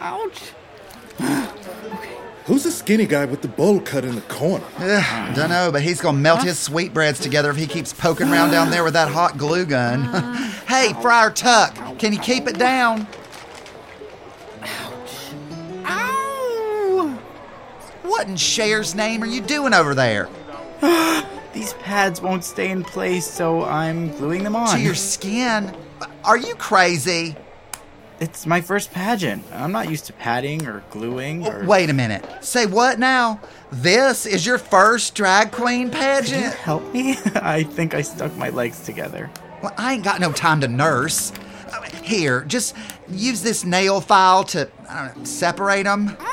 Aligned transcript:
Ouch! 0.00 0.52
Ouch! 1.20 1.50
Who's 2.46 2.64
the 2.64 2.70
skinny 2.70 3.04
guy 3.04 3.26
with 3.26 3.42
the 3.42 3.48
bowl 3.48 3.78
cut 3.78 4.06
in 4.06 4.14
the 4.14 4.22
corner? 4.22 4.64
Ugh, 4.78 5.34
don't 5.36 5.50
know, 5.50 5.70
but 5.70 5.82
he's 5.82 6.00
gonna 6.00 6.16
melt 6.16 6.42
his 6.42 6.58
sweetbreads 6.58 7.20
together 7.20 7.50
if 7.50 7.56
he 7.56 7.66
keeps 7.66 7.92
poking 7.92 8.28
around 8.28 8.52
down 8.52 8.70
there 8.70 8.82
with 8.82 8.94
that 8.94 9.08
hot 9.08 9.36
glue 9.36 9.66
gun. 9.66 10.04
hey, 10.66 10.94
Friar 11.02 11.30
Tuck, 11.30 11.98
can 11.98 12.14
you 12.14 12.18
keep 12.18 12.46
it 12.46 12.58
down? 12.58 13.06
Ouch. 14.62 15.34
Ow! 15.84 17.18
What 18.04 18.28
in 18.28 18.36
Cher's 18.36 18.94
name 18.94 19.22
are 19.22 19.26
you 19.26 19.42
doing 19.42 19.74
over 19.74 19.94
there? 19.94 20.30
These 21.52 21.74
pads 21.74 22.22
won't 22.22 22.44
stay 22.44 22.70
in 22.70 22.82
place, 22.82 23.26
so 23.26 23.64
I'm 23.64 24.10
gluing 24.16 24.42
them 24.42 24.56
on. 24.56 24.74
To 24.74 24.80
your 24.80 24.94
skin? 24.94 25.76
Are 26.24 26.38
you 26.38 26.54
crazy? 26.54 27.36
It's 28.20 28.46
my 28.46 28.60
first 28.60 28.92
pageant. 28.92 29.44
I'm 29.52 29.70
not 29.70 29.88
used 29.88 30.06
to 30.06 30.12
padding 30.12 30.66
or 30.66 30.82
gluing 30.90 31.46
oh, 31.46 31.50
or. 31.50 31.64
Wait 31.64 31.88
a 31.88 31.92
minute. 31.92 32.24
Say 32.40 32.66
what 32.66 32.98
now? 32.98 33.40
This 33.70 34.26
is 34.26 34.44
your 34.44 34.58
first 34.58 35.14
drag 35.14 35.52
queen 35.52 35.90
Can 35.90 36.24
you 36.24 36.32
pageant? 36.32 36.54
help 36.54 36.92
me? 36.92 37.12
I 37.36 37.62
think 37.62 37.94
I 37.94 38.02
stuck 38.02 38.34
my 38.36 38.50
legs 38.50 38.80
together. 38.80 39.30
Well, 39.62 39.72
I 39.76 39.94
ain't 39.94 40.04
got 40.04 40.20
no 40.20 40.32
time 40.32 40.60
to 40.62 40.68
nurse. 40.68 41.32
Here, 42.02 42.42
just 42.44 42.74
use 43.08 43.42
this 43.42 43.64
nail 43.64 44.00
file 44.00 44.42
to, 44.44 44.68
I 44.88 45.08
don't 45.08 45.18
know, 45.18 45.24
separate 45.24 45.84
them. 45.84 46.16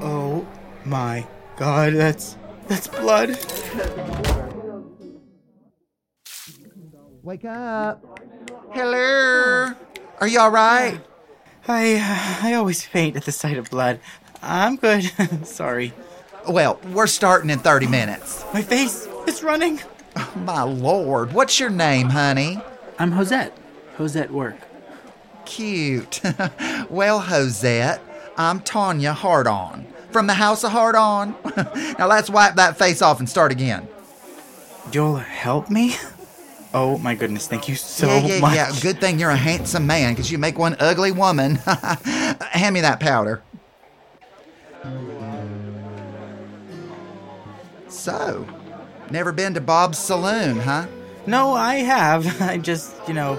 Oh 0.00 0.46
my 0.84 1.26
god, 1.56 1.92
that's 1.94 2.36
that's 2.68 2.86
blood. 2.86 3.30
Wake 7.24 7.44
up. 7.44 8.20
Hello. 8.72 9.74
Are 10.20 10.26
you 10.26 10.40
all 10.40 10.50
right? 10.50 11.00
I 11.68 11.94
uh, 11.94 12.46
I 12.46 12.54
always 12.54 12.84
faint 12.84 13.16
at 13.16 13.24
the 13.24 13.32
sight 13.32 13.56
of 13.56 13.70
blood. 13.70 14.00
I'm 14.42 14.76
good. 14.76 15.04
Sorry. 15.46 15.92
Well, 16.48 16.80
we're 16.92 17.06
starting 17.06 17.50
in 17.50 17.58
30 17.60 17.86
minutes. 17.86 18.44
My 18.52 18.62
face 18.62 19.06
is 19.26 19.42
running. 19.42 19.80
Oh, 20.16 20.32
my 20.44 20.62
lord, 20.62 21.32
what's 21.32 21.60
your 21.60 21.70
name, 21.70 22.08
honey? 22.08 22.60
I'm 22.98 23.12
Josette. 23.12 23.56
Josette 23.96 24.30
Werk. 24.32 24.56
Cute. 25.44 26.20
well, 26.90 27.20
Josette, 27.20 28.00
I'm 28.36 28.60
Tonya 28.60 29.12
Hardon 29.12 29.86
from 30.10 30.26
the 30.26 30.34
House 30.34 30.64
of 30.64 30.72
Hardon. 30.72 31.36
now 31.98 32.08
let's 32.08 32.30
wipe 32.30 32.56
that 32.56 32.78
face 32.78 33.02
off 33.02 33.20
and 33.20 33.28
start 33.28 33.52
again. 33.52 33.86
You'll 34.92 35.16
help 35.16 35.70
me? 35.70 35.94
Oh 36.74 36.98
my 36.98 37.14
goodness, 37.14 37.46
thank 37.46 37.68
you 37.68 37.74
so 37.74 38.06
yeah, 38.06 38.26
yeah, 38.26 38.40
much. 38.40 38.54
yeah. 38.54 38.72
Good 38.80 39.00
thing 39.00 39.18
you're 39.18 39.30
a 39.30 39.36
handsome 39.36 39.86
man 39.86 40.12
because 40.12 40.30
you 40.30 40.38
make 40.38 40.58
one 40.58 40.76
ugly 40.78 41.12
woman. 41.12 41.54
Hand 41.64 42.74
me 42.74 42.80
that 42.82 43.00
powder. 43.00 43.42
So, 47.88 48.46
never 49.10 49.32
been 49.32 49.54
to 49.54 49.60
Bob's 49.60 49.98
Saloon, 49.98 50.58
huh? 50.60 50.86
No, 51.26 51.54
I 51.54 51.76
have. 51.76 52.40
I 52.42 52.58
just, 52.58 52.94
you 53.08 53.14
know, 53.14 53.38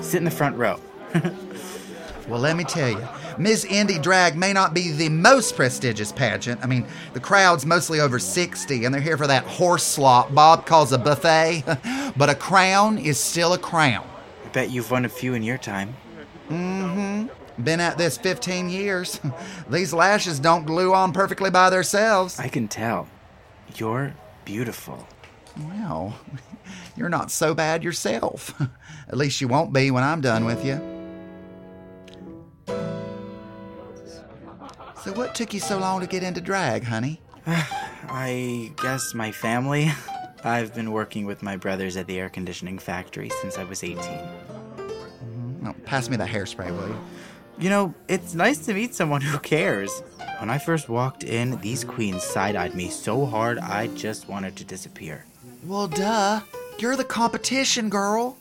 sit 0.00 0.18
in 0.18 0.24
the 0.24 0.30
front 0.30 0.56
row. 0.56 0.80
Well, 2.28 2.40
let 2.40 2.58
me 2.58 2.64
tell 2.64 2.90
you, 2.90 3.08
Miss 3.38 3.64
Indy 3.64 3.98
Drag 3.98 4.36
may 4.36 4.52
not 4.52 4.74
be 4.74 4.90
the 4.90 5.08
most 5.08 5.54
prestigious 5.54 6.10
pageant. 6.10 6.60
I 6.62 6.66
mean, 6.66 6.86
the 7.12 7.20
crowd's 7.20 7.64
mostly 7.64 8.00
over 8.00 8.18
60 8.18 8.84
and 8.84 8.92
they're 8.92 9.00
here 9.00 9.16
for 9.16 9.28
that 9.28 9.44
horse 9.44 9.84
slop 9.84 10.34
Bob 10.34 10.66
calls 10.66 10.92
a 10.92 10.98
buffet. 10.98 11.62
but 12.16 12.28
a 12.28 12.34
crown 12.34 12.98
is 12.98 13.18
still 13.18 13.52
a 13.52 13.58
crown. 13.58 14.06
I 14.44 14.48
bet 14.48 14.70
you've 14.70 14.90
won 14.90 15.04
a 15.04 15.08
few 15.08 15.34
in 15.34 15.42
your 15.42 15.58
time. 15.58 15.94
Mm 16.48 17.28
hmm. 17.28 17.62
Been 17.62 17.80
at 17.80 17.98
this 17.98 18.16
15 18.18 18.68
years. 18.68 19.20
These 19.70 19.92
lashes 19.92 20.40
don't 20.40 20.64
glue 20.64 20.94
on 20.94 21.12
perfectly 21.12 21.50
by 21.50 21.70
themselves. 21.70 22.38
I 22.38 22.48
can 22.48 22.68
tell. 22.68 23.08
You're 23.76 24.14
beautiful. 24.44 25.06
Well, 25.58 26.18
you're 26.96 27.08
not 27.08 27.30
so 27.30 27.54
bad 27.54 27.84
yourself. 27.84 28.60
At 29.08 29.16
least 29.16 29.40
you 29.40 29.48
won't 29.48 29.72
be 29.72 29.90
when 29.90 30.04
I'm 30.04 30.20
done 30.20 30.44
with 30.44 30.64
you. 30.64 30.97
So, 35.08 35.14
what 35.14 35.34
took 35.34 35.54
you 35.54 35.60
so 35.60 35.78
long 35.78 36.00
to 36.00 36.06
get 36.06 36.22
into 36.22 36.42
drag, 36.42 36.84
honey? 36.84 37.18
I 37.46 38.70
guess 38.76 39.14
my 39.14 39.32
family. 39.32 39.90
I've 40.44 40.74
been 40.74 40.92
working 40.92 41.24
with 41.24 41.42
my 41.42 41.56
brothers 41.56 41.96
at 41.96 42.06
the 42.06 42.18
air 42.18 42.28
conditioning 42.28 42.78
factory 42.78 43.30
since 43.40 43.56
I 43.56 43.64
was 43.64 43.82
18. 43.82 43.98
Oh, 45.64 45.74
pass 45.86 46.10
me 46.10 46.18
that 46.18 46.28
hairspray, 46.28 46.70
will 46.76 46.88
you? 46.88 47.00
You 47.58 47.70
know, 47.70 47.94
it's 48.06 48.34
nice 48.34 48.58
to 48.66 48.74
meet 48.74 48.94
someone 48.94 49.22
who 49.22 49.38
cares. 49.38 50.02
When 50.40 50.50
I 50.50 50.58
first 50.58 50.90
walked 50.90 51.24
in, 51.24 51.58
these 51.62 51.84
queens 51.84 52.22
side 52.22 52.54
eyed 52.54 52.74
me 52.74 52.90
so 52.90 53.24
hard 53.24 53.58
I 53.58 53.86
just 53.86 54.28
wanted 54.28 54.56
to 54.56 54.64
disappear. 54.64 55.24
Well, 55.64 55.88
duh. 55.88 56.42
You're 56.78 56.96
the 56.96 57.04
competition 57.04 57.88
girl. 57.88 58.36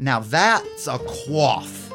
Now 0.00 0.18
that's 0.18 0.88
a 0.88 0.98
quaff. 0.98 1.93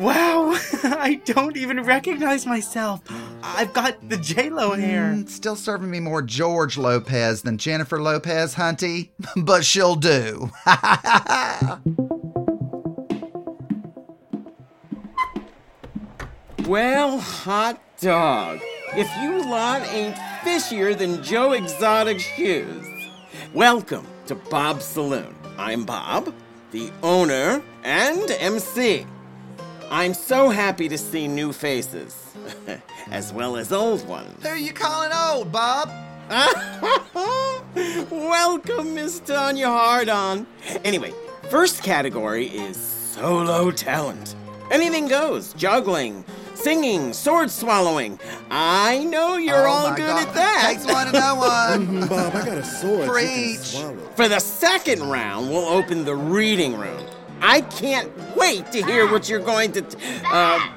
Wow! 0.00 0.52
I 0.82 1.20
don't 1.26 1.58
even 1.58 1.82
recognize 1.82 2.46
myself. 2.46 3.02
I've 3.42 3.74
got 3.74 4.08
the 4.08 4.16
J-Lo 4.16 4.72
hair. 4.72 5.12
Mm, 5.14 5.28
Still 5.28 5.56
serving 5.56 5.90
me 5.90 6.00
more 6.00 6.22
George 6.22 6.78
Lopez 6.78 7.42
than 7.42 7.58
Jennifer 7.58 8.00
Lopez, 8.00 8.54
Hunty, 8.54 9.10
but 9.36 9.62
she'll 9.62 9.96
do. 9.96 10.50
Well, 16.66 17.18
hot 17.18 17.80
dog. 18.00 18.60
If 18.94 19.08
you 19.20 19.42
lot 19.50 19.82
ain't 19.88 20.14
fishier 20.42 20.96
than 20.96 21.22
Joe 21.22 21.52
Exotic 21.52 22.20
shoes. 22.20 22.86
Welcome 23.54 24.06
to 24.26 24.34
Bob's 24.34 24.84
Saloon. 24.84 25.34
I'm 25.58 25.84
Bob, 25.84 26.32
the 26.70 26.90
owner 27.02 27.62
and 27.82 28.30
MC. 28.30 29.06
I'm 29.90 30.14
so 30.14 30.50
happy 30.50 30.88
to 30.88 30.96
see 30.96 31.26
new 31.26 31.52
faces, 31.52 32.16
as 33.10 33.32
well 33.32 33.56
as 33.56 33.72
old 33.72 34.06
ones. 34.06 34.42
Who 34.42 34.48
are 34.50 34.56
you 34.56 34.72
calling 34.72 35.10
old, 35.12 35.50
Bob? 35.50 35.90
Welcome, 38.10 38.94
Miss 38.94 39.20
Tonya 39.20 39.64
Hardon. 39.66 40.46
Anyway, 40.84 41.12
first 41.50 41.82
category 41.82 42.46
is 42.46 42.76
solo 42.76 43.70
talent. 43.72 44.36
Anything 44.70 45.08
goes 45.08 45.52
juggling, 45.54 46.24
singing, 46.54 47.12
sword 47.12 47.50
swallowing. 47.50 48.20
I 48.50 49.02
know 49.04 49.36
you're 49.38 49.66
Oh 49.66 49.72
all 49.72 49.90
my 49.90 49.96
good 49.96 50.06
God. 50.06 50.28
at 50.28 50.34
that. 50.34 50.72
Takes 50.72 50.86
one 50.86 51.06
to 51.08 51.12
know 51.12 51.34
one. 51.34 51.86
Mm-hmm, 52.00 52.06
Bob, 52.08 52.34
I 52.36 52.46
got 52.46 52.58
a 52.58 52.64
sword. 52.64 53.06
you 53.06 53.10
Preach. 53.10 53.82
For 54.14 54.28
the 54.28 54.38
second 54.38 55.02
round, 55.02 55.50
we'll 55.50 55.66
open 55.66 56.04
the 56.04 56.14
reading 56.14 56.76
room. 56.78 57.04
I 57.40 57.62
can't 57.62 58.10
wait 58.36 58.70
to 58.72 58.82
hear 58.82 59.10
what 59.10 59.28
you're 59.28 59.40
going 59.40 59.72
to. 59.72 59.82
T- 59.82 59.98
uh, 60.26 60.68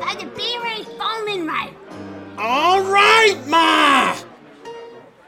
That's 0.00 0.22
a 0.22 0.26
B-ray 0.26 0.84
foaming 0.98 1.46
right. 1.46 1.74
all 2.38 2.82
right, 2.82 3.36
Ma! 3.46 4.16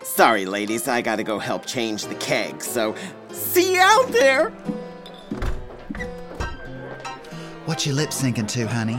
Sorry, 0.03 0.47
ladies, 0.47 0.89
I 0.89 1.03
gotta 1.03 1.23
go 1.23 1.39
help 1.39 1.67
change 1.67 2.07
the 2.07 2.15
keg, 2.17 2.63
so 2.63 2.95
see 3.31 3.75
you 3.75 3.81
out 3.81 4.09
there! 4.13 4.51
What 7.67 7.85
you 7.85 7.93
lip 7.93 8.11
syncing 8.11 8.49
to, 8.49 8.67
honey? 8.67 8.99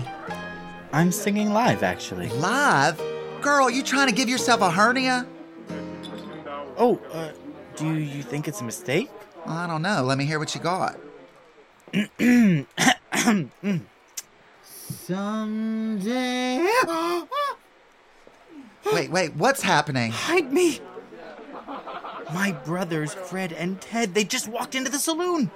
I'm 0.92 1.12
singing 1.12 1.52
live, 1.54 1.84
actually. 1.84 2.30
Live? 2.30 3.02
Girl, 3.42 3.70
you 3.70 3.82
trying 3.82 4.08
to 4.08 4.14
give 4.14 4.30
yourself 4.30 4.62
a 4.62 4.70
hernia? 4.70 5.26
Oh, 6.78 7.00
uh, 7.12 7.32
do 7.76 7.96
you 7.96 8.22
think 8.22 8.48
it's 8.48 8.62
a 8.62 8.64
mistake? 8.64 9.10
I 9.46 9.66
don't 9.68 9.82
know. 9.82 10.04
Let 10.04 10.18
me 10.18 10.26
hear 10.26 10.38
what 10.40 10.54
you 10.54 10.62
got. 10.62 11.00
Someday. 14.88 16.68
Wait, 18.94 19.12
wait, 19.12 19.36
what's 19.36 19.62
happening? 19.62 20.12
Hide 20.12 20.52
me! 20.52 20.80
My 22.34 22.52
brothers, 22.66 23.14
Fred 23.14 23.54
and 23.54 23.80
Ted, 23.80 24.14
they 24.14 24.24
just 24.24 24.48
walked 24.48 24.76
into 24.76 24.92
the 24.92 25.00
saloon. 25.00 25.50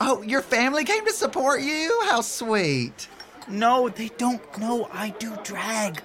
Oh, 0.00 0.22
your 0.22 0.42
family 0.42 0.84
came 0.84 1.04
to 1.06 1.12
support 1.12 1.60
you? 1.62 2.00
How 2.06 2.22
sweet. 2.22 3.08
No, 3.48 3.88
they 3.88 4.08
don't 4.18 4.58
know 4.58 4.88
I 4.92 5.10
do 5.10 5.36
drag. 5.44 6.02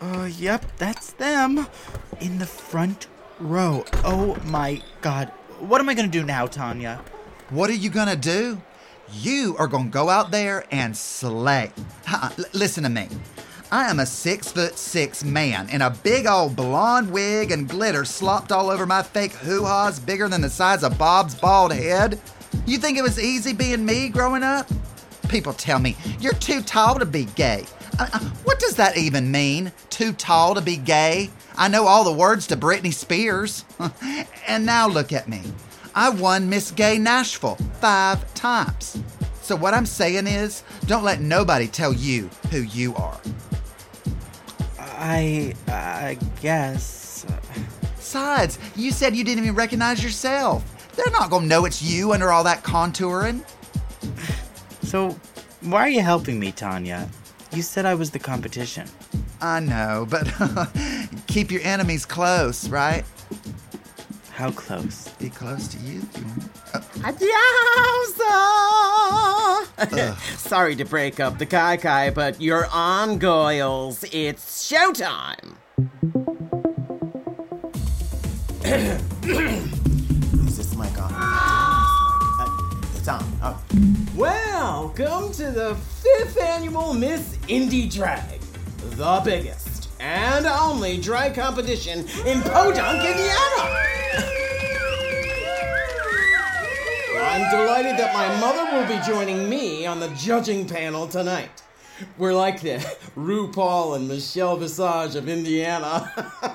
Uh, 0.00 0.28
yep, 0.36 0.64
that's 0.78 1.12
them. 1.12 1.66
In 2.20 2.38
the 2.38 2.46
front 2.46 3.08
row. 3.38 3.84
Oh 4.04 4.36
my 4.44 4.82
god. 5.00 5.28
What 5.60 5.80
am 5.80 5.88
I 5.88 5.94
gonna 5.94 6.08
do 6.08 6.24
now, 6.24 6.46
Tonya? 6.46 7.00
What 7.54 7.70
are 7.70 7.74
you 7.74 7.88
gonna 7.88 8.16
do? 8.16 8.60
You 9.12 9.54
are 9.60 9.68
gonna 9.68 9.88
go 9.88 10.08
out 10.08 10.32
there 10.32 10.64
and 10.72 10.96
slay. 10.96 11.70
Listen 12.52 12.82
to 12.82 12.90
me. 12.90 13.06
I 13.70 13.88
am 13.88 14.00
a 14.00 14.06
six 14.06 14.50
foot 14.50 14.76
six 14.76 15.22
man 15.22 15.68
in 15.68 15.80
a 15.80 15.90
big 15.90 16.26
old 16.26 16.56
blonde 16.56 17.12
wig 17.12 17.52
and 17.52 17.68
glitter 17.68 18.04
slopped 18.04 18.50
all 18.50 18.70
over 18.70 18.86
my 18.86 19.04
fake 19.04 19.34
hoo 19.34 19.62
ha's 19.64 20.00
bigger 20.00 20.28
than 20.28 20.40
the 20.40 20.50
size 20.50 20.82
of 20.82 20.98
Bob's 20.98 21.36
bald 21.36 21.72
head. 21.72 22.20
You 22.66 22.76
think 22.78 22.98
it 22.98 23.02
was 23.02 23.20
easy 23.20 23.52
being 23.52 23.86
me 23.86 24.08
growing 24.08 24.42
up? 24.42 24.66
people 25.28 25.52
tell 25.52 25.78
me 25.78 25.96
you're 26.18 26.34
too 26.34 26.60
tall 26.60 26.98
to 26.98 27.06
be 27.06 27.26
gay. 27.36 27.64
Uh, 28.00 28.08
uh, 28.12 28.18
what 28.42 28.58
does 28.58 28.74
that 28.74 28.96
even 28.96 29.30
mean? 29.30 29.70
Too 29.90 30.12
tall 30.12 30.56
to 30.56 30.60
be 30.60 30.76
gay? 30.76 31.30
I 31.56 31.68
know 31.68 31.86
all 31.86 32.02
the 32.02 32.12
words 32.12 32.48
to 32.48 32.56
Britney 32.56 32.92
Spears. 32.92 33.64
and 34.48 34.66
now 34.66 34.88
look 34.88 35.12
at 35.12 35.28
me. 35.28 35.42
I 35.94 36.10
won 36.10 36.48
Miss 36.48 36.70
Gay 36.70 36.98
Nashville 36.98 37.56
five 37.80 38.32
times. 38.34 39.00
So 39.42 39.54
what 39.54 39.74
I'm 39.74 39.86
saying 39.86 40.26
is, 40.26 40.62
don't 40.86 41.04
let 41.04 41.20
nobody 41.20 41.68
tell 41.68 41.92
you 41.92 42.30
who 42.50 42.62
you 42.62 42.94
are. 42.96 43.20
I. 44.78 45.54
I 45.68 46.18
guess. 46.40 47.26
Besides, 47.96 48.58
you 48.76 48.90
said 48.90 49.14
you 49.14 49.24
didn't 49.24 49.44
even 49.44 49.54
recognize 49.54 50.02
yourself. 50.02 50.64
They're 50.96 51.10
not 51.12 51.30
gonna 51.30 51.46
know 51.46 51.64
it's 51.64 51.82
you 51.82 52.12
under 52.12 52.30
all 52.30 52.44
that 52.44 52.62
contouring. 52.62 53.44
So, 54.84 55.18
why 55.62 55.80
are 55.80 55.88
you 55.88 56.02
helping 56.02 56.38
me, 56.38 56.52
Tonya? 56.52 57.08
You 57.52 57.62
said 57.62 57.84
I 57.84 57.94
was 57.94 58.10
the 58.10 58.18
competition. 58.18 58.86
I 59.40 59.58
know, 59.58 60.06
but 60.08 60.32
keep 61.26 61.50
your 61.50 61.62
enemies 61.62 62.04
close, 62.06 62.68
right? 62.68 63.04
How 64.34 64.50
close? 64.50 65.08
Be 65.20 65.30
close 65.30 65.68
to 65.68 65.78
you. 65.78 66.02
if 66.02 66.18
you 66.18 66.24
want. 66.24 66.50
Adios! 70.02 70.18
Sorry 70.40 70.74
to 70.74 70.84
break 70.84 71.20
up 71.20 71.38
the 71.38 71.46
Kai 71.46 71.76
Kai, 71.76 72.10
but 72.10 72.40
you're 72.40 72.66
on, 72.72 73.20
Goyles. 73.20 74.04
It's 74.12 74.68
showtime! 74.68 75.54
Is 80.48 80.56
this 80.56 80.74
mic 80.74 81.00
on? 81.00 81.12
Uh, 81.14 82.48
it's 82.96 83.06
on. 83.06 83.22
Oh. 83.40 83.62
Welcome 84.16 85.30
to 85.34 85.52
the 85.52 85.76
fifth 86.02 86.40
annual 86.40 86.92
Miss 86.92 87.38
Indy 87.46 87.88
Drag, 87.88 88.40
the 88.96 89.22
biggest 89.24 89.90
and 90.00 90.44
only 90.44 90.98
drag 90.98 91.34
competition 91.36 92.00
in 92.26 92.42
Podunk, 92.42 93.04
Indiana. 93.04 94.03
I'm 97.18 97.50
delighted 97.50 97.96
that 97.98 98.12
my 98.14 98.28
mother 98.40 98.64
will 98.76 98.86
be 98.86 99.00
joining 99.06 99.48
me 99.48 99.86
on 99.86 99.98
the 100.00 100.08
judging 100.10 100.66
panel 100.66 101.06
tonight. 101.08 101.62
We're 102.18 102.34
like 102.34 102.60
the 102.60 102.76
RuPaul 103.16 103.96
and 103.96 104.08
Michelle 104.08 104.56
Visage 104.56 105.14
of 105.16 105.28
Indiana. 105.28 106.10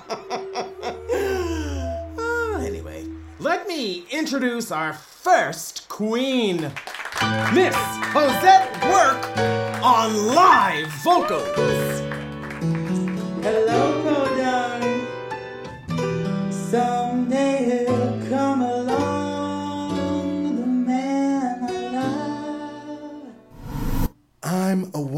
Ah, 2.21 2.61
anyway, 2.61 3.05
let 3.39 3.67
me 3.67 4.05
introduce 4.11 4.71
our 4.71 4.93
first 4.93 5.87
queen, 5.89 6.71
Miss 7.53 7.75
Cosette 8.11 8.71
Werk 8.83 9.37
on 9.83 10.27
live 10.27 10.87
vocals. 11.03 11.99
Hello, 13.43 13.98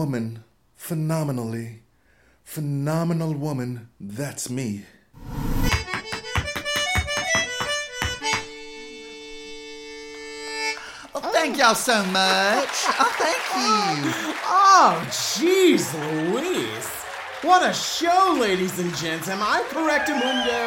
woman. 0.02 0.44
Phenomenally. 0.76 1.84
Phenomenal 2.44 3.36
woman. 3.36 3.90
That's 4.00 4.50
me. 4.50 4.84
Well, 11.14 11.32
thank 11.32 11.58
y'all 11.60 11.76
so 11.76 12.04
much. 12.06 12.70
Oh, 13.04 13.12
thank 13.18 13.44
you. 13.62 14.12
Oh, 14.46 15.08
jeez 15.10 15.86
Louise. 16.34 16.88
What 17.44 17.62
a 17.70 17.74
show, 17.74 18.38
ladies 18.40 18.80
and 18.80 18.96
gents. 18.96 19.28
Am 19.28 19.42
I 19.42 19.64
correct, 19.70 20.10
Mundo? 20.10 20.62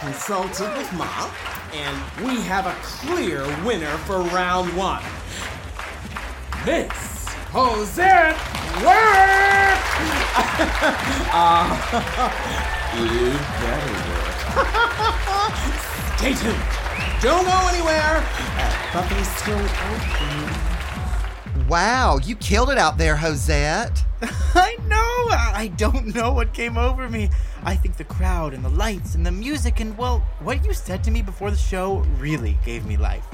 Consulted 0.00 0.76
with 0.76 0.92
Mom, 0.92 1.30
and 1.72 1.96
we 2.24 2.40
have 2.42 2.66
a 2.66 2.74
clear 2.82 3.42
winner 3.64 3.96
for 4.04 4.20
round 4.20 4.76
one. 4.76 5.02
Miss 6.66 7.26
Josette 7.50 8.36
Werk! 8.84 9.80
uh, 11.32 11.64
you 12.94 13.32
better 13.62 13.92
work. 14.10 14.36
Stay 16.18 16.34
tuned. 16.34 16.62
Don't 17.22 17.46
go 17.46 17.68
anywhere. 17.68 18.22
Buffy's 18.92 19.28
still 19.36 19.58
open. 19.58 20.66
Wow, 21.68 22.18
you 22.18 22.36
killed 22.36 22.68
it 22.70 22.78
out 22.78 22.98
there, 22.98 23.16
Josette. 23.16 24.04
I 24.54 24.76
know. 24.80 24.85
I 25.36 25.68
don't 25.76 26.14
know 26.14 26.32
what 26.32 26.52
came 26.52 26.76
over 26.78 27.08
me. 27.08 27.30
I 27.62 27.76
think 27.76 27.96
the 27.96 28.04
crowd 28.04 28.54
and 28.54 28.64
the 28.64 28.70
lights 28.70 29.14
and 29.14 29.24
the 29.24 29.32
music 29.32 29.80
and, 29.80 29.96
well, 29.96 30.20
what 30.40 30.64
you 30.64 30.72
said 30.74 31.02
to 31.04 31.10
me 31.10 31.22
before 31.22 31.50
the 31.50 31.56
show 31.56 31.98
really 32.18 32.58
gave 32.64 32.86
me 32.86 32.96
life. 32.96 33.24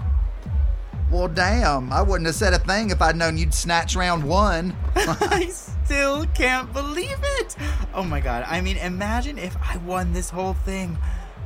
Well, 1.10 1.28
damn, 1.28 1.92
I 1.92 2.00
wouldn't 2.00 2.26
have 2.26 2.34
said 2.34 2.54
a 2.54 2.58
thing 2.58 2.90
if 2.90 3.02
I'd 3.02 3.16
known 3.16 3.36
you'd 3.36 3.52
snatch 3.52 3.94
round 3.94 4.24
one. 4.24 4.74
I 4.96 5.46
still 5.48 6.24
can't 6.28 6.72
believe 6.72 7.18
it. 7.20 7.54
Oh 7.92 8.02
my 8.02 8.20
god. 8.20 8.46
I 8.48 8.62
mean, 8.62 8.78
imagine 8.78 9.36
if 9.36 9.54
I 9.60 9.76
won 9.78 10.14
this 10.14 10.30
whole 10.30 10.54
thing. 10.54 10.96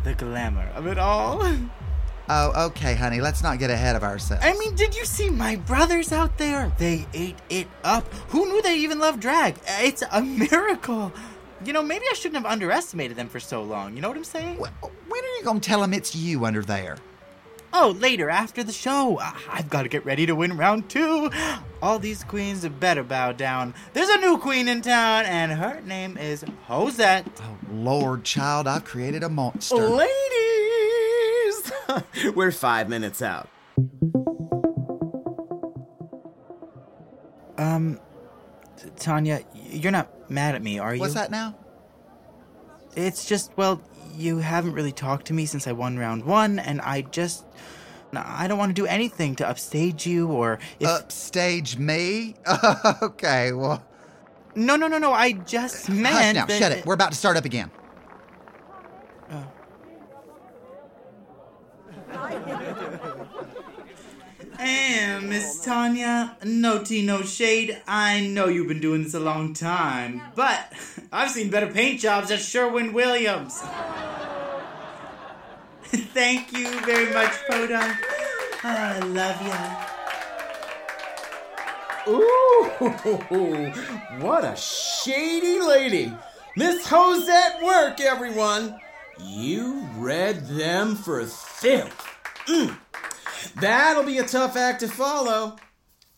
The 0.05 0.15
glamour 0.15 0.69
of 0.77 0.87
it 0.87 0.99
all. 0.99 1.45
Oh, 2.29 2.67
okay, 2.67 2.95
honey, 2.95 3.21
let's 3.21 3.43
not 3.43 3.59
get 3.61 3.71
ahead 3.71 3.95
of 3.95 4.03
ourselves. 4.03 4.45
I 4.45 4.53
mean, 4.59 4.75
did 4.75 4.97
you 4.97 5.05
see 5.05 5.31
my 5.31 5.57
brothers 5.57 6.11
out 6.13 6.37
there? 6.39 6.73
They 6.77 7.07
ate 7.15 7.37
it 7.49 7.69
up. 7.85 8.13
Who 8.31 8.47
knew 8.47 8.61
they 8.63 8.77
even 8.79 8.99
loved 8.99 9.21
drag? 9.21 9.57
It's 9.67 10.03
a 10.11 10.21
miracle. 10.23 11.13
You 11.65 11.73
know, 11.73 11.83
maybe 11.83 12.05
I 12.11 12.15
shouldn't 12.15 12.43
have 12.43 12.51
underestimated 12.51 13.17
them 13.17 13.29
for 13.29 13.39
so 13.41 13.63
long. 13.63 13.95
You 13.95 14.03
know 14.03 14.09
what 14.09 14.17
I'm 14.17 14.25
saying? 14.25 14.57
When 14.59 14.71
are 15.25 15.37
you 15.39 15.43
gonna 15.45 15.61
tell 15.61 15.81
them 15.81 15.95
it's 15.95 16.15
you 16.17 16.45
under 16.45 16.63
there? 16.63 16.97
Oh, 17.73 17.95
later, 17.99 18.31
after 18.31 18.65
the 18.65 18.73
show. 18.73 19.19
I- 19.21 19.35
I've 19.51 19.69
got 19.71 19.83
to 19.83 19.89
get 19.89 20.05
ready 20.05 20.25
to 20.27 20.35
win 20.35 20.57
round 20.57 20.89
two. 20.89 21.31
All 21.83 21.99
these 21.99 22.25
queens 22.25 22.67
better 22.67 23.03
bow 23.03 23.33
down. 23.33 23.75
There's 23.93 24.09
a 24.09 24.19
new 24.19 24.39
queen 24.39 24.67
in 24.67 24.81
town, 24.83 25.27
and 25.27 25.53
her 25.53 25.81
name 25.83 26.17
is 26.17 26.45
Josette. 26.69 27.27
Oh, 27.43 27.57
Lord, 27.71 28.25
child, 28.25 28.67
I've 28.67 28.85
created 28.85 29.23
a 29.23 29.29
monster. 29.29 29.77
Ladies! 29.77 30.46
We're 32.35 32.53
five 32.53 32.89
minutes 32.89 33.23
out. 33.23 33.49
Um, 37.59 37.99
Tonya, 38.97 39.45
you're 39.55 39.93
not 39.93 40.31
mad 40.31 40.55
at 40.55 40.63
me, 40.63 40.79
are 40.79 40.95
you? 40.95 41.01
What's 41.01 41.15
that 41.15 41.31
now? 41.31 41.57
It's 42.95 43.27
just, 43.27 43.53
well, 43.57 43.83
you 44.15 44.39
haven't 44.39 44.73
really 44.73 44.93
talked 44.93 45.27
to 45.29 45.35
me 45.35 45.47
since 45.47 45.67
I 45.67 45.73
won 45.73 45.99
round 45.99 46.25
one, 46.25 46.59
and 46.59 46.81
I 46.81 47.03
just. 47.03 47.45
I 48.15 48.47
don't 48.47 48.57
want 48.57 48.71
to 48.71 48.75
do 48.81 48.87
anything 48.87 49.35
to 49.37 49.47
upstage 49.47 50.07
you 50.07 50.29
or 50.29 50.59
if. 50.81 50.89
Upstage 50.89 51.77
me? 51.77 52.35
okay, 53.03 53.53
well, 53.53 53.85
no, 54.55 54.77
no, 54.77 54.87
no, 54.87 54.97
no. 54.97 55.13
I 55.13 55.33
just 55.33 55.91
meant. 55.91 56.15
hush 56.15 56.35
now, 56.35 56.47
that- 56.47 56.59
shut 56.59 56.73
it. 56.73 56.87
We're 56.87 56.95
about 56.95 57.13
to 57.13 57.19
start 57.19 57.37
up 57.37 57.45
again. 57.45 57.71
And 64.59 65.29
Miss 65.29 65.65
Tonya, 65.67 66.43
no 66.45 66.83
tea, 66.83 67.03
no 67.05 67.23
shade. 67.23 67.81
I 67.87 68.21
know 68.21 68.47
you've 68.47 68.69
been 68.69 68.81
doing 68.81 69.03
this 69.03 69.15
a 69.15 69.21
long 69.21 69.53
time, 69.53 70.23
but 70.35 70.73
I've 71.13 71.31
seen 71.31 71.51
better 71.51 71.67
paint 71.67 72.01
jobs 72.01 72.31
at 72.31 72.41
Sherwin 72.41 72.93
Williams. 72.93 73.61
Thank 75.83 76.53
you 76.53 76.69
very 76.81 77.13
much, 77.13 77.33
Podunk. 77.49 77.97
I 78.65 78.99
love 79.01 79.47
ya. 79.47 79.87
Ooh, 82.09 82.71
what 84.21 84.45
a 84.45 84.57
shady 84.57 85.61
lady. 85.61 86.13
Miss 86.57 86.87
Josette 86.89 87.63
Werk, 87.63 88.01
everyone. 88.01 88.81
You 89.21 89.87
read 89.97 90.47
them 90.47 90.95
for 90.95 91.25
filth. 91.27 92.07
Mm. 92.47 92.77
That'll 93.55 94.05
be 94.05 94.19
a 94.19 94.25
tough 94.25 94.57
act 94.57 94.81
to 94.81 94.89
follow. 94.89 95.57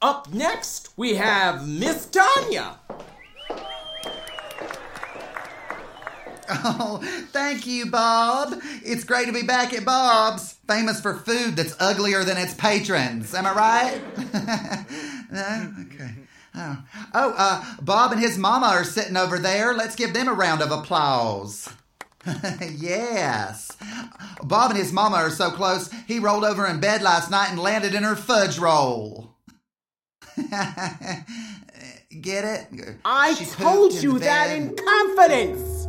Up 0.00 0.32
next, 0.32 0.90
we 0.96 1.16
have 1.16 1.66
Miss 1.66 2.06
Tonya. 2.06 2.76
Oh, 6.50 7.00
thank 7.30 7.66
you, 7.66 7.90
Bob. 7.90 8.60
It's 8.82 9.04
great 9.04 9.26
to 9.26 9.32
be 9.32 9.42
back 9.42 9.74
at 9.74 9.84
Bob's, 9.84 10.54
famous 10.66 11.00
for 11.00 11.14
food 11.14 11.56
that's 11.56 11.76
uglier 11.78 12.24
than 12.24 12.38
its 12.38 12.54
patrons. 12.54 13.34
Am 13.34 13.46
I 13.46 13.52
right? 13.54 14.86
Okay. 15.30 16.14
Oh, 16.54 16.78
oh 17.14 17.34
uh, 17.36 17.64
Bob 17.82 18.12
and 18.12 18.20
his 18.20 18.38
mama 18.38 18.66
are 18.68 18.84
sitting 18.84 19.16
over 19.16 19.38
there. 19.38 19.74
Let's 19.74 19.94
give 19.94 20.14
them 20.14 20.26
a 20.26 20.32
round 20.32 20.62
of 20.62 20.70
applause. 20.70 21.68
yes. 22.76 23.76
Bob 24.42 24.70
and 24.70 24.78
his 24.78 24.92
mama 24.92 25.16
are 25.16 25.30
so 25.30 25.50
close, 25.50 25.90
he 26.06 26.18
rolled 26.18 26.44
over 26.44 26.66
in 26.66 26.80
bed 26.80 27.02
last 27.02 27.30
night 27.30 27.50
and 27.50 27.58
landed 27.58 27.94
in 27.94 28.02
her 28.02 28.16
fudge 28.16 28.58
roll. 28.58 29.34
Get 32.20 32.44
it? 32.44 32.66
I 33.04 33.34
She 33.34 33.44
told 33.44 33.92
you 33.94 34.18
that 34.18 34.50
in 34.50 34.74
confidence. 34.74 35.86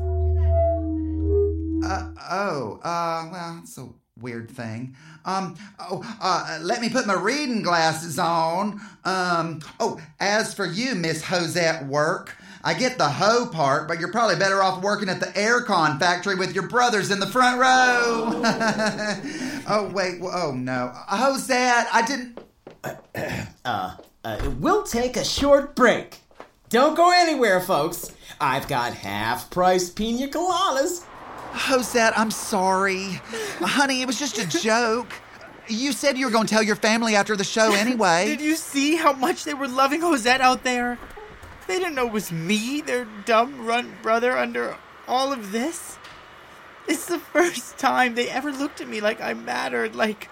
Uh, 1.83 2.11
oh, 2.29 2.79
uh, 2.83 3.29
well, 3.31 3.55
that's 3.59 3.77
a 3.77 3.87
weird 4.19 4.51
thing. 4.51 4.95
Um, 5.25 5.55
oh, 5.79 6.03
uh, 6.21 6.59
let 6.61 6.81
me 6.81 6.89
put 6.89 7.07
my 7.07 7.13
reading 7.13 7.61
glasses 7.61 8.19
on. 8.19 8.81
Um, 9.05 9.61
oh, 9.79 9.99
as 10.19 10.53
for 10.53 10.65
you, 10.65 10.95
Miss 10.95 11.23
Hosette 11.23 11.85
Werk, 11.87 12.35
I 12.63 12.73
get 12.73 12.97
the 12.97 13.07
hoe 13.07 13.47
part, 13.47 13.87
but 13.87 13.99
you're 13.99 14.11
probably 14.11 14.35
better 14.35 14.61
off 14.61 14.83
working 14.83 15.07
at 15.09 15.19
the 15.19 15.27
aircon 15.27 15.99
factory 15.99 16.35
with 16.35 16.53
your 16.53 16.67
brothers 16.67 17.09
in 17.09 17.19
the 17.19 17.27
front 17.27 17.59
row. 17.59 18.41
oh, 19.67 19.91
wait, 19.93 20.19
oh 20.21 20.51
no. 20.51 20.91
Hosette, 20.93 21.87
I 21.93 22.01
didn't. 22.05 22.39
Uh, 23.65 23.95
uh, 24.23 24.51
we'll 24.59 24.81
take 24.81 25.15
a 25.15 25.23
short 25.23 25.75
break. 25.75 26.17
Don't 26.69 26.95
go 26.95 27.11
anywhere, 27.11 27.59
folks. 27.59 28.15
I've 28.41 28.67
got 28.67 28.93
half 28.93 29.49
price 29.51 29.89
pina 29.89 30.27
coladas. 30.27 31.03
Hosette, 31.51 32.17
I'm 32.17 32.31
sorry. 32.31 33.03
Honey, 33.59 34.01
it 34.01 34.07
was 34.07 34.17
just 34.17 34.37
a 34.37 34.47
joke. 34.47 35.11
You 35.67 35.91
said 35.91 36.17
you 36.17 36.25
were 36.25 36.31
going 36.31 36.47
to 36.47 36.53
tell 36.53 36.63
your 36.63 36.75
family 36.75 37.15
after 37.15 37.35
the 37.35 37.43
show 37.43 37.73
anyway. 37.75 38.25
Did 38.25 38.41
you 38.41 38.55
see 38.55 38.95
how 38.95 39.13
much 39.13 39.43
they 39.43 39.53
were 39.53 39.67
loving 39.67 40.01
Josette 40.01 40.41
out 40.41 40.63
there? 40.63 40.97
They 41.69 41.77
didn't 41.77 41.93
know 41.93 42.07
it 42.07 42.13
was 42.13 42.31
me, 42.31 42.81
their 42.81 43.05
dumb 43.25 43.67
runt 43.67 44.01
brother, 44.01 44.35
under 44.35 44.75
all 45.07 45.31
of 45.31 45.51
this. 45.51 45.99
It's 46.87 47.05
the 47.05 47.19
first 47.19 47.77
time 47.77 48.15
they 48.15 48.27
ever 48.27 48.51
looked 48.51 48.81
at 48.81 48.87
me 48.87 48.99
like 48.99 49.21
I 49.21 49.35
mattered, 49.35 49.93
like 49.93 50.29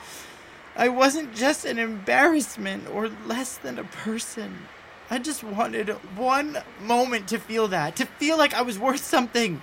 I 0.75 0.89
wasn't 0.89 1.35
just 1.35 1.63
an 1.63 1.77
embarrassment 1.77 2.89
or 2.89 3.11
less 3.27 3.55
than 3.55 3.77
a 3.77 3.83
person. 3.83 4.65
I 5.11 5.19
just 5.19 5.43
wanted 5.43 5.89
one 6.15 6.57
moment 6.81 7.27
to 7.27 7.37
feel 7.37 7.67
that, 7.67 7.95
to 7.97 8.07
feel 8.07 8.35
like 8.35 8.55
I 8.55 8.63
was 8.63 8.79
worth 8.79 9.03
something. 9.03 9.61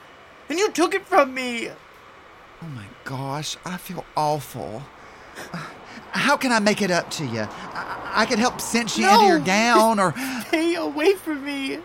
And 0.48 0.60
you 0.60 0.70
took 0.70 0.94
it 0.94 1.04
from 1.04 1.34
me. 1.34 1.70
Oh 2.62 2.68
my 2.68 2.86
gosh, 3.02 3.56
I 3.64 3.78
feel 3.78 4.04
awful. 4.16 4.84
How 6.12 6.36
can 6.36 6.52
I 6.52 6.58
make 6.58 6.82
it 6.82 6.90
up 6.90 7.10
to 7.12 7.24
you? 7.24 7.40
I, 7.40 8.12
I 8.14 8.26
could 8.26 8.38
help 8.38 8.60
cinch 8.60 8.96
you 8.98 9.08
into 9.08 9.26
your 9.26 9.38
gown 9.54 9.98
or. 9.98 10.14
Stay 10.48 10.74
away 10.74 11.14
from 11.14 11.44
me. 11.44 11.78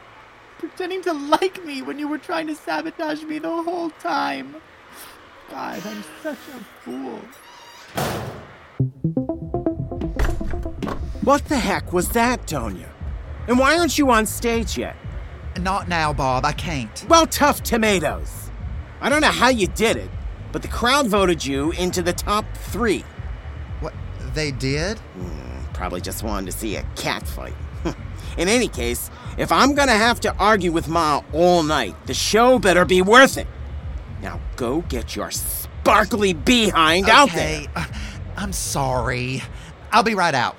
Pretending 0.60 1.02
to 1.04 1.14
like 1.14 1.64
me 1.64 1.82
when 1.82 1.98
you 1.98 2.08
were 2.08 2.18
trying 2.18 2.48
to 2.48 2.56
sabotage 2.56 3.24
me 3.24 3.40
the 3.40 3.64
whole 3.64 3.90
time. 3.92 4.56
God, 5.50 5.82
I'm 5.86 6.04
such 6.22 6.38
a 6.50 6.60
fool. 6.84 7.22
What 11.24 11.46
the 11.46 11.58
heck 11.58 11.94
was 11.94 12.10
that, 12.10 12.46
Tonya? 12.46 12.90
And 13.48 13.58
why 13.58 13.78
aren't 13.78 13.98
you 13.98 14.12
on 14.12 14.26
stage 14.26 14.78
yet? 14.78 14.96
Not 15.60 15.88
now, 15.88 16.14
Bob, 16.14 16.46
I 16.46 16.52
can't. 16.52 17.06
Well, 17.10 17.26
tough 17.26 17.64
tomatoes. 17.64 18.52
I 19.02 19.10
don't 19.10 19.22
know 19.22 19.28
how 19.28 19.50
you 19.50 19.68
did 19.68 19.98
it, 19.98 20.10
but 20.52 20.62
the 20.62 20.68
crowd 20.68 21.08
voted 21.08 21.46
you 21.46 21.72
into 21.72 22.02
the 22.02 22.14
top 22.14 22.46
three. 22.56 23.04
They 24.34 24.52
did? 24.52 25.00
Probably 25.74 26.02
just 26.02 26.24
wanted 26.24 26.52
to 26.52 26.58
see 26.58 26.76
a 26.76 26.84
cat 26.96 27.26
fight. 27.26 27.56
In 28.38 28.48
any 28.48 28.68
case, 28.68 29.10
if 29.38 29.52
I'm 29.52 29.74
gonna 29.74 29.94
have 29.94 30.20
to 30.22 30.36
argue 30.36 30.72
with 30.72 30.88
Ma 30.88 31.22
all 31.34 31.64
night, 31.64 31.96
the 32.06 32.14
show 32.14 32.60
better 32.60 32.86
be 32.86 33.02
worth 33.02 33.38
it. 33.38 33.48
Now 34.22 34.40
go 34.56 34.82
get 34.82 35.16
your 35.16 35.32
sparkly 35.32 36.34
behind 36.34 37.10
out 37.10 37.32
there. 37.32 37.62
Okay, 37.62 37.68
uh, 37.76 37.86
I'm 38.36 38.54
sorry. 38.54 39.42
I'll 39.92 40.04
be 40.04 40.16
right 40.16 40.36
out. 40.36 40.56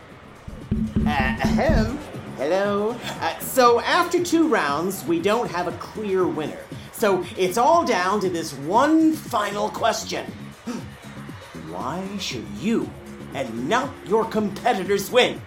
Ahem. 1.07 1.99
Hello. 2.37 2.97
Uh, 3.21 3.39
so 3.41 3.81
after 3.81 4.23
two 4.25 4.49
rounds, 4.49 5.05
we 5.05 5.21
don't 5.21 5.51
have 5.51 5.69
a 5.69 5.73
clear 5.73 6.27
winner. 6.27 6.59
So 6.93 7.25
it's 7.37 7.59
all 7.59 7.85
down 7.85 8.21
to 8.21 8.31
this 8.31 8.55
one 8.55 9.13
final 9.13 9.69
question. 9.69 10.25
Why 11.69 12.07
should 12.19 12.47
you 12.59 12.91
and 13.35 13.69
not 13.69 13.91
your 14.07 14.25
competitors 14.25 15.11
win? 15.11 15.41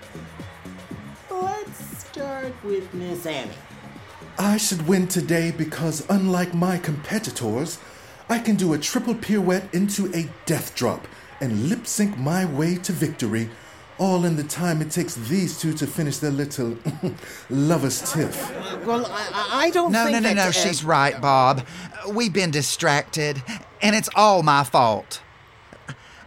Let's 1.30 2.06
start 2.08 2.54
with 2.64 2.94
Miss 2.94 3.26
Annie. 3.26 3.52
I 4.38 4.58
should 4.58 4.88
win 4.88 5.08
today 5.08 5.52
because, 5.52 6.06
unlike 6.10 6.54
my 6.54 6.78
competitors, 6.78 7.80
I 8.30 8.40
can 8.40 8.56
do 8.56 8.74
a 8.74 8.78
triple 8.78 9.14
pirouette 9.16 9.72
into 9.74 10.12
a 10.16 10.30
death 10.46 10.74
drop 10.76 11.08
and 11.42 11.70
lip 11.70 11.86
sync 11.86 12.18
my 12.18 12.46
way 12.46 12.76
to 12.78 12.92
victory, 12.92 13.50
all 14.00 14.26
in 14.26 14.36
the 14.36 14.44
time 14.44 14.82
it 14.82 14.90
takes 14.90 15.14
these 15.16 15.60
two 15.60 15.74
to 15.74 15.86
finish 15.86 16.18
their 16.18 16.32
little 16.32 16.76
lovers' 17.50 18.12
tiff. 18.12 18.50
Well, 18.86 19.06
I, 19.06 19.30
I- 19.34 19.50
I 19.66 19.70
don't 19.70 19.92
No, 19.92 20.06
think 20.06 20.14
no, 20.16 20.20
no, 20.22 20.30
that, 20.30 20.36
no, 20.36 20.44
uh, 20.48 20.52
she's 20.52 20.84
right, 20.84 21.20
Bob. 21.22 21.66
We've 22.10 22.34
been 22.34 22.52
distracted, 22.52 23.42
and 23.82 23.96
it's 23.96 24.10
all 24.16 24.42
my 24.42 24.64
fault. 24.64 25.22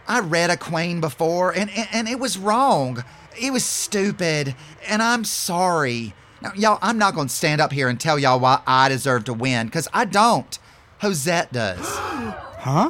I 0.07 0.19
read 0.19 0.49
a 0.49 0.57
queen 0.57 1.01
before, 1.01 1.51
and, 1.51 1.69
and, 1.71 1.87
and 1.91 2.07
it 2.07 2.19
was 2.19 2.37
wrong. 2.37 3.03
It 3.39 3.51
was 3.51 3.65
stupid, 3.65 4.55
and 4.87 5.01
I'm 5.01 5.23
sorry. 5.23 6.13
Now, 6.41 6.53
y'all, 6.55 6.79
I'm 6.81 6.97
not 6.97 7.15
going 7.15 7.27
to 7.27 7.33
stand 7.33 7.61
up 7.61 7.71
here 7.71 7.89
and 7.89 7.99
tell 7.99 8.17
y'all 8.17 8.39
why 8.39 8.61
I 8.65 8.89
deserve 8.89 9.25
to 9.25 9.33
win, 9.33 9.67
because 9.67 9.87
I 9.93 10.05
don't. 10.05 10.57
Josette 11.01 11.51
does. 11.51 11.85
Huh? 12.59 12.89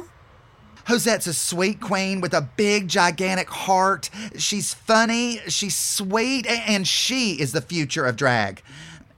Josette's 0.88 1.26
a 1.26 1.34
sweet 1.34 1.78
queen 1.78 2.22
with 2.22 2.32
a 2.32 2.40
big, 2.40 2.88
gigantic 2.88 3.50
heart. 3.50 4.08
She's 4.38 4.72
funny, 4.72 5.40
she's 5.46 5.76
sweet, 5.76 6.46
and 6.46 6.88
she 6.88 7.38
is 7.38 7.52
the 7.52 7.60
future 7.60 8.06
of 8.06 8.16
drag. 8.16 8.62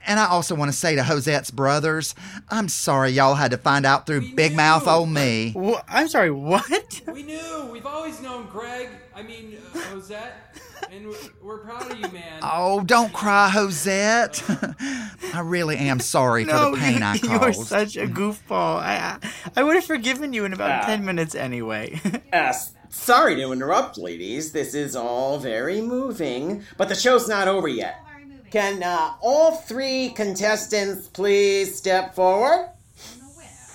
And 0.06 0.18
I 0.18 0.26
also 0.26 0.54
want 0.54 0.70
to 0.70 0.76
say 0.76 0.96
to 0.96 1.02
Josette's 1.04 1.50
brothers, 1.50 2.14
I'm 2.48 2.68
sorry 2.68 3.10
y'all 3.10 3.34
had 3.34 3.50
to 3.50 3.58
find 3.58 3.84
out 3.84 4.06
through 4.06 4.20
We 4.20 4.32
Big 4.34 4.52
knew. 4.52 4.56
Mouth 4.56 4.88
old 4.88 5.10
me. 5.10 5.52
Wh- 5.56 5.80
I'm 5.88 6.08
sorry, 6.08 6.30
what? 6.30 7.00
We 7.06 7.22
knew. 7.22 7.68
We've 7.70 7.86
always 7.86 8.20
known 8.22 8.46
Greg. 8.48 8.88
I 9.14 9.22
mean, 9.22 9.58
uh, 9.74 9.78
Josette. 9.90 10.56
And 10.90 11.06
we're, 11.08 11.16
we're 11.42 11.58
proud 11.58 11.92
of 11.92 11.98
you, 11.98 12.08
man. 12.08 12.40
Oh, 12.42 12.80
don't 12.82 13.12
cry, 13.12 13.50
Josette. 13.50 14.42
I 15.34 15.40
really 15.44 15.76
am 15.76 16.00
sorry 16.00 16.44
for 16.46 16.52
the 16.52 16.76
pain 16.78 16.98
you, 16.98 17.04
I 17.04 17.14
you 17.22 17.30
are 17.38 17.52
such 17.52 17.96
a 17.96 18.06
goofball. 18.06 18.78
I, 18.80 19.18
I, 19.22 19.30
I 19.56 19.62
would 19.62 19.74
have 19.76 19.84
forgiven 19.84 20.32
you 20.32 20.46
in 20.46 20.52
about 20.54 20.84
Ah. 20.84 20.86
10 20.86 21.04
minutes 21.04 21.34
anyway. 21.34 22.00
Uh, 22.04 22.18
s- 22.32 22.72
sorry 22.88 23.36
to 23.36 23.52
interrupt, 23.52 23.98
ladies. 23.98 24.52
This 24.52 24.74
is 24.74 24.96
all 24.96 25.38
very 25.38 25.80
moving, 25.82 26.64
but 26.78 26.88
the 26.88 26.94
show's 26.94 27.28
not 27.28 27.46
over 27.46 27.68
yet. 27.68 28.02
Can 28.50 28.82
uh, 28.82 29.14
all 29.20 29.52
three 29.52 30.08
contestants 30.08 31.06
please 31.06 31.76
step 31.76 32.16
forward? 32.16 32.68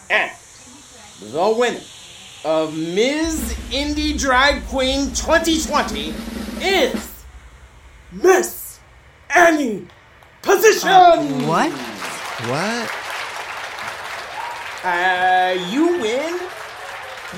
And 0.09 0.31
the 1.21 1.55
winner 1.57 1.79
of 2.43 2.75
Ms. 2.75 3.57
Indy 3.71 4.17
Drag 4.17 4.65
Queen 4.67 5.07
2020 5.13 6.13
is 6.61 7.23
Miss 8.11 8.79
Annie 9.33 9.87
Position. 10.41 11.47
what? 11.47 11.71
what? 11.71 12.91
Uh, 14.83 15.55
you 15.69 16.01
win. 16.01 16.39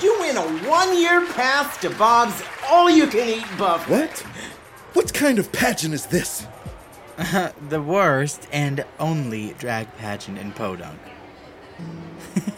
You 0.01 0.20
win 0.20 0.38
a 0.38 0.67
one-year 0.67 1.27
pass 1.27 1.77
to 1.82 1.91
Bob's 1.91 2.41
all-you-can-eat 2.67 3.46
buffet. 3.60 3.91
What? 3.91 4.20
What 4.94 5.13
kind 5.13 5.38
of 5.38 5.51
pageant 5.51 5.94
is 5.94 6.08
this? 6.08 6.48
The 7.70 7.82
worst 7.82 8.48
and 8.52 8.86
only 9.00 9.54
drag 9.60 9.96
pageant 9.98 10.38
in 10.38 10.52
Podunk. 10.52 11.00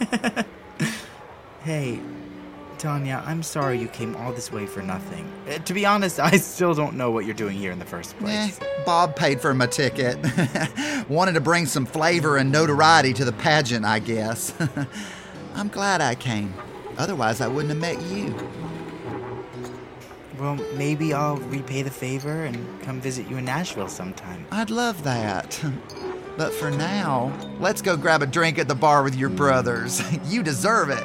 hey, 1.64 2.00
Tonya, 2.78 3.26
I'm 3.26 3.42
sorry 3.42 3.78
you 3.78 3.88
came 3.88 4.16
all 4.16 4.32
this 4.32 4.50
way 4.52 4.66
for 4.66 4.82
nothing. 4.82 5.30
Uh, 5.48 5.58
to 5.58 5.74
be 5.74 5.84
honest, 5.86 6.18
I 6.20 6.32
still 6.38 6.74
don't 6.74 6.94
know 6.96 7.10
what 7.10 7.24
you're 7.26 7.34
doing 7.34 7.56
here 7.58 7.72
in 7.72 7.78
the 7.78 7.84
first 7.84 8.14
Eh, 8.16 8.18
place. 8.20 8.60
Bob 8.86 9.16
paid 9.16 9.40
for 9.40 9.52
my 9.54 9.66
ticket. 9.66 10.18
Wanted 11.08 11.32
to 11.32 11.40
bring 11.40 11.66
some 11.66 11.84
flavor 11.86 12.36
and 12.36 12.50
notoriety 12.50 13.12
to 13.14 13.24
the 13.24 13.32
pageant, 13.32 13.84
I 13.84 13.98
guess. 13.98 14.54
I'm 15.54 15.68
glad 15.68 16.00
I 16.00 16.14
came. 16.14 16.54
Otherwise, 16.96 17.40
I 17.40 17.48
wouldn't 17.48 17.70
have 17.70 17.80
met 17.80 18.00
you. 18.10 18.34
Well, 20.40 20.56
maybe 20.74 21.12
I'll 21.12 21.36
repay 21.36 21.82
the 21.82 21.90
favor 21.90 22.44
and 22.44 22.80
come 22.80 22.98
visit 22.98 23.28
you 23.28 23.36
in 23.36 23.44
Nashville 23.44 23.88
sometime. 23.88 24.46
I'd 24.50 24.70
love 24.70 25.02
that. 25.04 25.62
But 26.38 26.54
for 26.54 26.70
now, 26.70 27.30
let's 27.58 27.82
go 27.82 27.94
grab 27.94 28.22
a 28.22 28.26
drink 28.26 28.58
at 28.58 28.66
the 28.66 28.74
bar 28.74 29.02
with 29.02 29.14
your 29.14 29.28
brothers. 29.28 30.02
You 30.24 30.42
deserve 30.42 30.88
it. 30.88 31.04